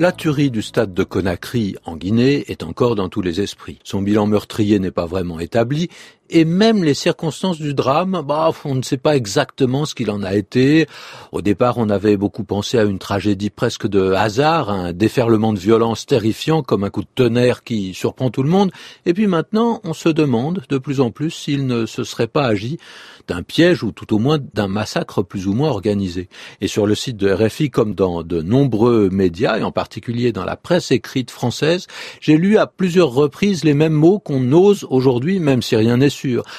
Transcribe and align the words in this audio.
La 0.00 0.12
tuerie 0.12 0.52
du 0.52 0.62
stade 0.62 0.94
de 0.94 1.02
Conakry 1.02 1.74
en 1.84 1.96
Guinée 1.96 2.44
est 2.46 2.62
encore 2.62 2.94
dans 2.94 3.08
tous 3.08 3.20
les 3.20 3.40
esprits. 3.40 3.80
Son 3.82 4.00
bilan 4.00 4.28
meurtrier 4.28 4.78
n'est 4.78 4.92
pas 4.92 5.06
vraiment 5.06 5.40
établi 5.40 5.88
et 6.30 6.44
même 6.44 6.84
les 6.84 6.94
circonstances 6.94 7.58
du 7.58 7.74
drame, 7.74 8.22
bah, 8.26 8.50
on 8.64 8.74
ne 8.74 8.82
sait 8.82 8.98
pas 8.98 9.16
exactement 9.16 9.86
ce 9.86 9.94
qu'il 9.94 10.10
en 10.10 10.22
a 10.22 10.34
été. 10.34 10.86
Au 11.32 11.40
départ, 11.40 11.78
on 11.78 11.88
avait 11.88 12.16
beaucoup 12.16 12.44
pensé 12.44 12.78
à 12.78 12.84
une 12.84 12.98
tragédie 12.98 13.50
presque 13.50 13.86
de 13.86 14.12
hasard, 14.12 14.70
un 14.70 14.92
déferlement 14.92 15.52
de 15.52 15.58
violence 15.58 16.04
terrifiant 16.04 16.62
comme 16.62 16.84
un 16.84 16.90
coup 16.90 17.02
de 17.02 17.08
tonnerre 17.14 17.64
qui 17.64 17.94
surprend 17.94 18.30
tout 18.30 18.42
le 18.42 18.50
monde. 18.50 18.70
Et 19.06 19.14
puis 19.14 19.26
maintenant, 19.26 19.80
on 19.84 19.94
se 19.94 20.08
demande 20.08 20.62
de 20.68 20.78
plus 20.78 21.00
en 21.00 21.10
plus 21.10 21.30
s'il 21.30 21.66
ne 21.66 21.86
se 21.86 22.04
serait 22.04 22.26
pas 22.26 22.46
agi 22.46 22.78
d'un 23.26 23.42
piège 23.42 23.82
ou 23.82 23.92
tout 23.92 24.14
au 24.14 24.18
moins 24.18 24.38
d'un 24.54 24.68
massacre 24.68 25.22
plus 25.22 25.46
ou 25.46 25.52
moins 25.52 25.70
organisé. 25.70 26.28
Et 26.60 26.68
sur 26.68 26.86
le 26.86 26.94
site 26.94 27.16
de 27.16 27.30
RFI, 27.30 27.70
comme 27.70 27.94
dans 27.94 28.22
de 28.22 28.40
nombreux 28.40 29.10
médias, 29.10 29.58
et 29.58 29.62
en 29.62 29.72
particulier 29.72 29.87
dans 30.32 30.44
la 30.44 30.56
presse 30.56 30.90
écrite 30.90 31.30
française, 31.30 31.86
j'ai 32.20 32.36
lu 32.36 32.58
à 32.58 32.66
plusieurs 32.66 33.10
reprises 33.10 33.64
les 33.64 33.74
mêmes 33.74 33.92
mots 33.92 34.18
qu'on 34.18 34.52
ose 34.52 34.86
aujourd'hui, 34.90 35.40
même 35.40 35.62
si 35.62 35.76
rien 35.76 35.96
n'est 35.96 36.08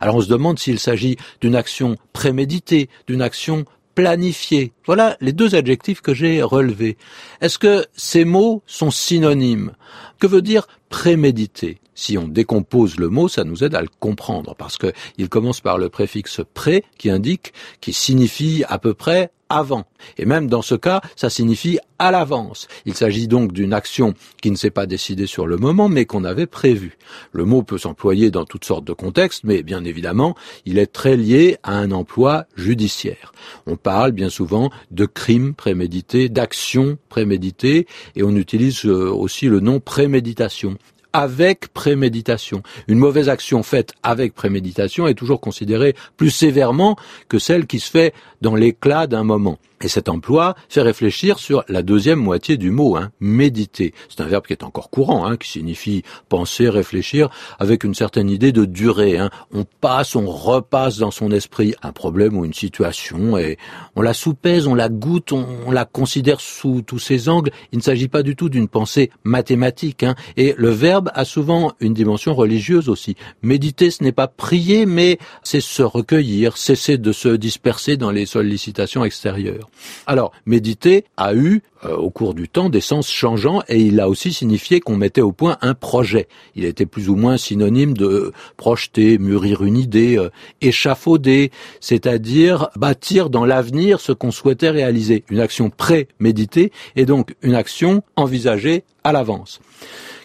alors 0.00 0.16
on 0.16 0.20
se 0.20 0.28
demande 0.28 0.58
s'il 0.58 0.78
s'agit 0.78 1.16
d'une 1.40 1.56
action 1.56 1.96
préméditée, 2.12 2.88
d'une 3.06 3.22
action 3.22 3.64
planifiée. 3.94 4.72
Voilà 4.86 5.16
les 5.20 5.32
deux 5.32 5.54
adjectifs 5.54 6.00
que 6.00 6.14
j'ai 6.14 6.42
relevés. 6.42 6.96
Est-ce 7.40 7.58
que 7.58 7.84
ces 7.94 8.24
mots 8.24 8.62
sont 8.66 8.90
synonymes? 8.90 9.72
Que 10.22 10.28
veut 10.28 10.40
dire 10.40 10.68
prémédité 10.88 11.78
Si 11.96 12.16
on 12.16 12.28
décompose 12.28 12.96
le 12.96 13.08
mot, 13.08 13.26
ça 13.26 13.42
nous 13.42 13.64
aide 13.64 13.74
à 13.74 13.82
le 13.82 13.88
comprendre 13.98 14.54
parce 14.54 14.78
qu'il 14.78 15.28
commence 15.28 15.60
par 15.60 15.78
le 15.78 15.88
préfixe 15.88 16.42
pré 16.54 16.84
qui 16.96 17.10
indique, 17.10 17.52
qui 17.80 17.92
signifie 17.92 18.62
à 18.68 18.78
peu 18.78 18.94
près 18.94 19.32
avant. 19.52 19.84
Et 20.16 20.24
même 20.24 20.48
dans 20.48 20.62
ce 20.62 20.74
cas, 20.74 21.02
ça 21.14 21.28
signifie 21.28 21.78
à 21.98 22.10
l'avance. 22.10 22.68
Il 22.86 22.94
s'agit 22.94 23.28
donc 23.28 23.52
d'une 23.52 23.74
action 23.74 24.14
qui 24.40 24.50
ne 24.50 24.56
s'est 24.56 24.70
pas 24.70 24.86
décidée 24.86 25.26
sur 25.26 25.46
le 25.46 25.56
moment, 25.58 25.88
mais 25.88 26.06
qu'on 26.06 26.24
avait 26.24 26.46
prévue. 26.46 26.96
Le 27.32 27.44
mot 27.44 27.62
peut 27.62 27.78
s'employer 27.78 28.30
dans 28.30 28.44
toutes 28.44 28.64
sortes 28.64 28.84
de 28.84 28.94
contextes, 28.94 29.44
mais 29.44 29.62
bien 29.62 29.84
évidemment, 29.84 30.34
il 30.64 30.78
est 30.78 30.86
très 30.86 31.16
lié 31.16 31.58
à 31.62 31.76
un 31.76 31.92
emploi 31.92 32.46
judiciaire. 32.56 33.32
On 33.66 33.76
parle 33.76 34.12
bien 34.12 34.30
souvent 34.30 34.70
de 34.90 35.04
crimes 35.04 35.54
prémédités, 35.54 36.28
d'actions 36.28 36.96
préméditées, 37.10 37.86
et 38.16 38.22
on 38.22 38.34
utilise 38.34 38.86
euh, 38.86 39.10
aussi 39.10 39.46
le 39.46 39.60
nom 39.60 39.78
préméditation 40.12 40.76
avec 41.14 41.68
préméditation. 41.68 42.62
Une 42.86 42.98
mauvaise 42.98 43.30
action 43.30 43.62
faite 43.62 43.92
avec 44.02 44.34
préméditation 44.34 45.08
est 45.08 45.14
toujours 45.14 45.40
considérée 45.40 45.94
plus 46.18 46.30
sévèrement 46.30 46.96
que 47.28 47.38
celle 47.38 47.66
qui 47.66 47.80
se 47.80 47.90
fait 47.90 48.14
dans 48.42 48.54
l'éclat 48.54 49.06
d'un 49.06 49.24
moment. 49.24 49.58
Et 49.82 49.88
cet 49.88 50.08
emploi 50.08 50.54
fait 50.68 50.80
réfléchir 50.80 51.40
sur 51.40 51.64
la 51.68 51.82
deuxième 51.82 52.20
moitié 52.20 52.56
du 52.56 52.70
mot, 52.70 52.96
hein, 52.96 53.10
méditer. 53.20 53.94
C'est 54.08 54.20
un 54.20 54.26
verbe 54.26 54.46
qui 54.46 54.52
est 54.52 54.62
encore 54.62 54.90
courant, 54.90 55.26
hein, 55.26 55.36
qui 55.36 55.48
signifie 55.48 56.04
penser, 56.28 56.68
réfléchir, 56.68 57.30
avec 57.58 57.82
une 57.82 57.94
certaine 57.94 58.30
idée 58.30 58.52
de 58.52 58.64
durée. 58.64 59.18
Hein. 59.18 59.30
On 59.52 59.64
passe, 59.64 60.14
on 60.14 60.26
repasse 60.26 60.98
dans 60.98 61.10
son 61.10 61.32
esprit 61.32 61.74
un 61.82 61.92
problème 61.92 62.36
ou 62.36 62.44
une 62.44 62.54
situation, 62.54 63.36
et 63.36 63.58
on 63.96 64.02
la 64.02 64.14
soupèse, 64.14 64.68
on 64.68 64.74
la 64.74 64.88
goûte, 64.88 65.32
on, 65.32 65.70
la 65.72 65.84
considère 65.84 66.40
sous 66.40 66.82
tous 66.82 66.98
ses 66.98 67.28
angles. 67.28 67.50
Il 67.72 67.78
ne 67.78 67.82
s'agit 67.82 68.08
pas 68.08 68.22
du 68.22 68.36
tout 68.36 68.48
d'une 68.48 68.68
pensée 68.68 69.10
mathématique. 69.24 70.04
Hein. 70.04 70.14
Et 70.36 70.54
le 70.56 70.70
verbe 70.70 71.10
a 71.14 71.24
souvent 71.24 71.72
une 71.80 71.94
dimension 71.94 72.34
religieuse 72.34 72.88
aussi. 72.88 73.16
Méditer, 73.42 73.90
ce 73.90 74.04
n'est 74.04 74.12
pas 74.12 74.28
prier, 74.28 74.86
mais 74.86 75.18
c'est 75.42 75.60
se 75.60 75.82
recueillir, 75.82 76.56
cesser 76.56 76.98
de 76.98 77.12
se 77.12 77.28
disperser 77.28 77.96
dans 77.96 78.10
les 78.10 78.26
sollicitations 78.26 79.04
extérieures. 79.04 79.71
Alors, 80.06 80.32
méditer 80.46 81.04
a 81.16 81.34
eu, 81.34 81.62
euh, 81.84 81.96
au 81.96 82.10
cours 82.10 82.34
du 82.34 82.48
temps, 82.48 82.68
des 82.68 82.80
sens 82.80 83.10
changeants 83.10 83.62
et 83.68 83.80
il 83.80 84.00
a 84.00 84.08
aussi 84.08 84.32
signifié 84.32 84.80
qu'on 84.80 84.96
mettait 84.96 85.20
au 85.20 85.32
point 85.32 85.58
un 85.60 85.74
projet. 85.74 86.28
Il 86.54 86.64
était 86.64 86.86
plus 86.86 87.08
ou 87.08 87.16
moins 87.16 87.36
synonyme 87.36 87.94
de 87.94 88.32
projeter, 88.56 89.18
mûrir 89.18 89.62
une 89.64 89.76
idée, 89.76 90.18
euh, 90.18 90.30
échafauder, 90.60 91.50
c'est-à-dire 91.80 92.68
bâtir 92.76 93.30
dans 93.30 93.44
l'avenir 93.44 94.00
ce 94.00 94.12
qu'on 94.12 94.30
souhaitait 94.30 94.70
réaliser. 94.70 95.24
Une 95.30 95.40
action 95.40 95.70
pré-méditée 95.70 96.72
et 96.96 97.06
donc 97.06 97.34
une 97.42 97.54
action 97.54 98.02
envisagée 98.16 98.84
à 99.04 99.12
l'avance. 99.12 99.60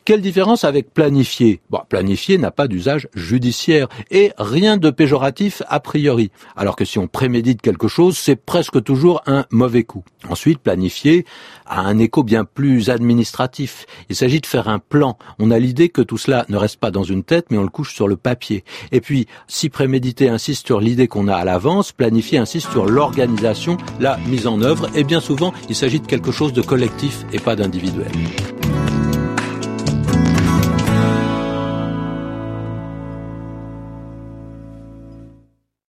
Quelle 0.07 0.22
différence 0.22 0.63
avec 0.63 0.94
planifier? 0.94 1.59
Bon, 1.69 1.81
Planifier 1.90 2.38
n'a 2.38 2.50
pas 2.50 2.69
d'usage 2.69 3.09
judiciaire 3.13 3.90
et 4.09 4.31
rien 4.38 4.78
de 4.78 4.90
péjoratif 4.90 5.62
a 5.68 5.81
priori. 5.81 6.31
Alors 6.56 6.78
que 6.78 6.85
si 6.85 6.97
on 6.97 7.07
prémédite 7.07 7.62
quelque 7.62 7.90
chose, 7.90 8.18
c'est 8.18 8.38
presque 8.38 8.81
toujours 8.81 9.22
un 9.25 9.44
mauvais 9.51 9.84
coup. 9.84 10.06
Ensuite, 10.29 10.59
planifier 10.59 11.25
a 11.66 11.81
un 11.81 12.00
écho 12.00 12.23
bien 12.23 12.45
plus 12.45 12.90
administratif. 12.90 13.85
Il 14.09 14.16
s'agit 14.16 14.40
de 14.40 14.45
faire 14.45 14.69
un 14.69 14.79
plan. 14.79 15.18
On 15.40 15.51
a 15.51 15.59
l'idée 15.59 15.90
que 15.90 16.01
tout 16.01 16.18
cela 16.18 16.45
ne 16.47 16.56
reste 16.56 16.79
pas 16.79 16.89
dans 16.89 17.03
une 17.03 17.25
tête, 17.25 17.47
mais 17.50 17.57
on 17.57 17.63
le 17.63 17.68
couche 17.68 17.94
sur 17.94 18.07
le 18.07 18.16
papier. 18.16 18.63
Et 18.94 19.01
puis, 19.01 19.28
si 19.50 19.68
préméditer 19.68 20.29
insiste 20.29 20.68
sur 20.68 20.79
l'idée 20.79 21.09
qu'on 21.09 21.28
a 21.28 21.35
à 21.35 21.44
l'avance, 21.44 21.91
planifier 21.91 22.38
insiste 22.38 22.72
sur 22.72 22.85
l'organisation, 22.85 23.75
la 24.00 24.16
mise 24.25 24.47
en 24.47 24.62
œuvre, 24.62 24.88
et 24.95 25.03
bien 25.03 25.19
souvent, 25.19 25.53
il 25.68 25.75
s'agit 25.75 26.00
de 26.00 26.07
quelque 26.07 26.31
chose 26.31 26.53
de 26.53 26.62
collectif 26.62 27.25
et 27.34 27.39
pas 27.39 27.57
d'individuel. 27.57 28.07